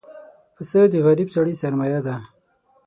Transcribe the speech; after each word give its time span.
پسه 0.55 0.79
د 0.91 0.95
غریب 1.05 1.29
سړي 1.35 1.53
سرمایه 1.61 1.99
ده. 2.07 2.15